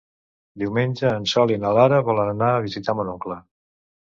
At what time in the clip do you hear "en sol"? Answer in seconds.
1.17-1.53